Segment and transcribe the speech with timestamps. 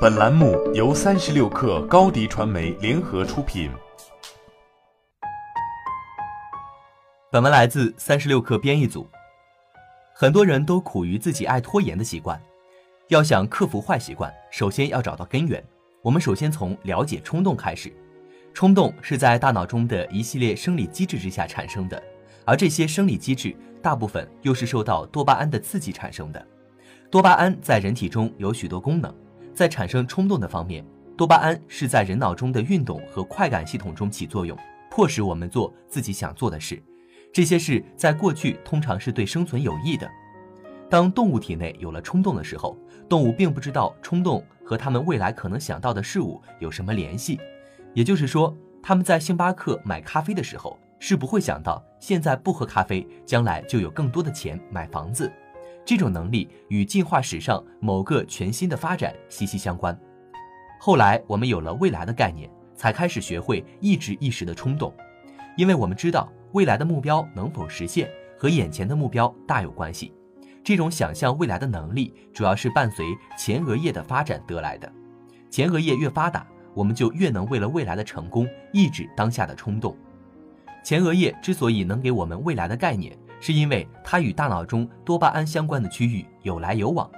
[0.00, 3.68] 本栏目由三十六氪高低传媒联合出品。
[7.32, 9.08] 本文来自三十六氪编译组。
[10.14, 12.40] 很多人都苦于自己爱拖延的习惯，
[13.08, 15.60] 要想克服坏习惯，首先要找到根源。
[16.00, 17.92] 我们首先从了解冲动开始。
[18.54, 22.00] 冲动是在大脑中的一系列生理机制之下产生的，
[22.44, 23.52] 而这些生理机制
[23.82, 26.46] 大部分又是受到多巴胺的刺激产生的。
[27.10, 29.12] 多巴胺在人体中有许多功能。
[29.58, 30.86] 在产生冲动的方面，
[31.16, 34.56] 多巴胺是在人脑中的运动和快感系统中起作用，
[34.88, 36.80] 迫使我们做自己想做的事。
[37.32, 40.08] 这些事在过去通常是对生存有益的。
[40.88, 47.40] 当动物体内有了冲动的时候，动物并不知道冲动和他们未来可能想到的事物有什么联系。
[47.94, 55.28] 也就是说，他们在星巴克买咖啡的时候，是不会想到现在不喝咖啡，将来就有更多的钱买房子。
[55.88, 59.98] 这种能力与进化史上某个全新的发展息息相关。
[60.78, 64.92] 后来我们有了未来的概念，才开始学会抑制一时的冲动，
[65.56, 70.12] 因为我们知道未来的目标能否实现和眼前的目标大有关系。
[70.62, 73.06] 这种想象未来的能力主要是伴随
[73.38, 74.92] 前额叶的发展得来的。
[75.48, 79.96] 前额叶越发达，我们就越能为了未来的成功抑制当下的冲动。
[80.84, 83.18] 前额叶之所以能给我们未来的概念。
[83.40, 87.10] 是因为它与大脑中多巴胺相关的区域有来有往，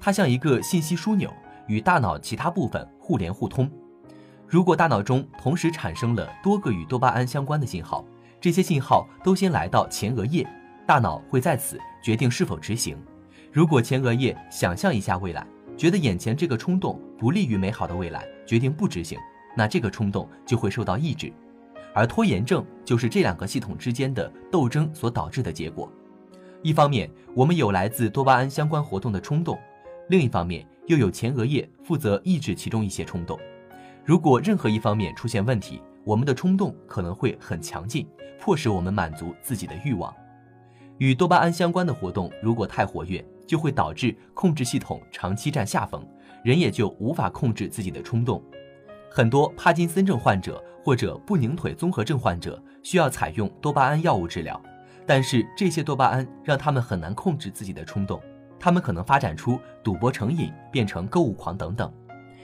[0.00, 1.32] 它像一个信息枢纽，
[1.66, 3.70] 与大脑其他部分互联互通。
[4.46, 8.04] 如果大脑中同时产生了多个与多巴胺相关的信号，
[8.40, 10.46] 这些信号都先来到前额叶，
[10.86, 12.96] 大脑会在此决定是否执行。
[13.50, 19.18] 如果前额叶想象一下未来，觉得眼前这个冲动不利于美好的未来，决定不执行，
[19.56, 21.32] 那这个冲动就会受到抑制。
[21.94, 25.90] 而拖延症就是这两个系统之间的斗争所导致的结果。
[26.60, 29.56] 一方面，我们有来自多巴胺相关活动的冲动；
[30.08, 33.38] 另一方面，又有前额叶负责抑制其中一些冲动。
[34.04, 38.06] 如果任何一方面出现问题，我们的冲动可能会很强劲，
[38.38, 40.14] 迫使我们满足自己的欲望。
[40.98, 46.06] 与多巴胺相关的活动如果太活跃，就会导致控制系统长期占下风，
[46.42, 48.42] 人也就无法控制自己的冲动。
[49.10, 54.60] 很多帕金森症患者或者不宁腿综合症患者需要采用多巴胺药物治疗，
[55.06, 58.20] 但是这些多巴胺让他们很难控制自己的冲动，
[58.60, 61.90] 他们可能发展出赌博成瘾、变成购物狂等等。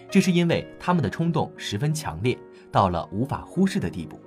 [0.09, 2.37] 这是因为他们的冲动十分强烈，
[2.73, 4.19] 到了无法忽视的地步。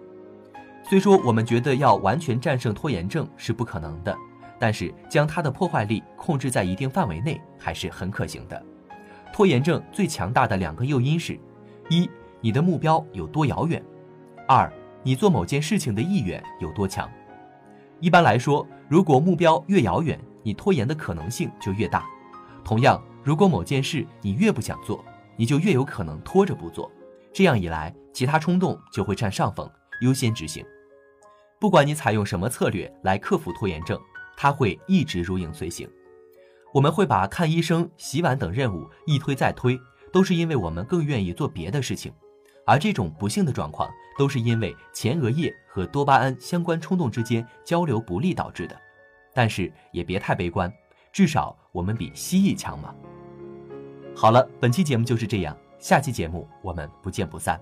[0.87, 4.15] 虽说我们觉得要完全战胜拖延症是不可能的，
[4.59, 8.63] 但是将它的破坏力控制在一定范围内还是很可行的。
[9.33, 11.39] 拖延症最强大的两个诱因是：
[11.89, 12.07] 一。
[12.41, 13.81] 你的目标有多遥远？
[14.45, 14.71] 二，
[15.03, 17.09] 你做某件事情的意愿有多强？
[18.01, 22.05] 一般来说，如果目标越遥远，你拖延的可能性就越大。
[22.63, 25.03] 同样，如果某件事你越不想做，
[25.37, 26.91] 你就越有可能拖着不做。
[27.31, 29.69] 这样一来，其他冲动就会占上风，
[30.01, 30.65] 优先执行。
[31.59, 33.97] 不管你采用什么策略来克服拖延症，
[34.35, 35.89] 它会一直如影随形。
[36.73, 39.79] 我们会把看医生、洗碗等任务一推再推，
[40.11, 42.11] 都是因为我们更愿意做别的事情。
[42.65, 48.79] 而这种不幸的状况，都是因为前额叶和多巴胺相关冲动之间交流不利导致的。
[49.33, 50.71] 但是也别太悲观，
[51.11, 52.93] 至少我们比蜥蜴强嘛。
[54.15, 57.59] 好了，本期节目就是这样，下期节目我们不见不散。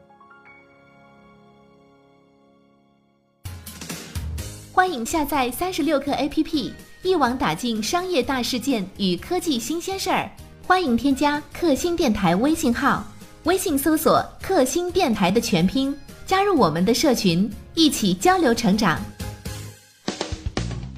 [4.74, 6.74] 欢迎下载三十六课 APP，
[7.04, 10.30] 一网打尽商业大事件与科技新鲜事儿。
[10.66, 13.11] 欢迎添加克星电台微信号。
[13.46, 15.96] 微信搜索“克星电台”的全拼，
[16.28, 19.02] 加入我们的社群，一起交流成长。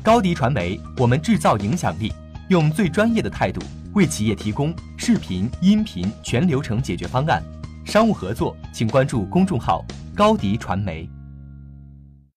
[0.03, 2.11] 高迪传媒，我们制造影响力，
[2.49, 3.61] 用最专业的态度
[3.93, 7.41] 为企业提供视频、音频全流程解决方案。
[7.85, 9.81] 商务合作，请关注公众号
[10.13, 11.09] “高迪传媒”。